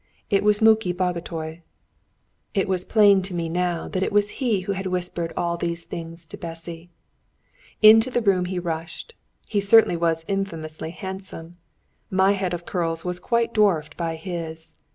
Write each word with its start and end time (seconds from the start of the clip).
It 0.31 0.43
was 0.43 0.63
Muki 0.63 0.93
Bagotay. 0.93 1.61
It 2.55 2.67
was 2.67 2.85
plain 2.85 3.21
to 3.21 3.35
me 3.35 3.47
now 3.47 3.87
that 3.87 4.01
it 4.01 4.11
was 4.11 4.31
he 4.41 4.61
who 4.61 4.71
had 4.71 4.87
whispered 4.87 5.31
all 5.37 5.57
these 5.57 5.85
things 5.85 6.25
to 6.29 6.39
Bessy. 6.39 6.89
Into 7.83 8.09
the 8.09 8.23
room 8.23 8.45
he 8.45 8.57
rushed. 8.57 9.13
He 9.45 9.61
certainly 9.61 9.95
was 9.95 10.25
infamously 10.27 10.89
handsome. 10.89 11.57
My 12.09 12.31
head 12.31 12.55
of 12.55 12.65
curls 12.65 13.05
was 13.05 13.19
quite 13.19 13.53
dwarfed 13.53 13.95
by 13.95 14.15
his. 14.15 14.73